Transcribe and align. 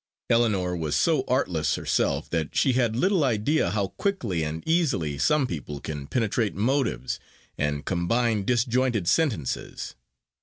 Ellinor 0.31 0.75
was 0.75 0.95
so 0.95 1.23
artless 1.27 1.75
herself, 1.75 2.27
that 2.31 2.55
she 2.57 2.73
had 2.73 2.95
little 2.95 3.23
idea 3.23 3.69
how 3.69 3.89
quickly 3.89 4.41
and 4.43 4.67
easily 4.67 5.19
some 5.19 5.45
people 5.45 5.79
can 5.79 6.07
penetrate 6.07 6.55
motives, 6.55 7.19
and 7.55 7.85
combine 7.85 8.43
disjointed 8.43 9.07
sentences. 9.07 9.93